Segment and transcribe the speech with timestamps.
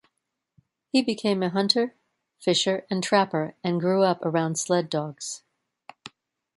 [0.91, 1.93] He became a hunter,
[2.39, 5.43] fisher, and trapper, and grew up around sled dogs.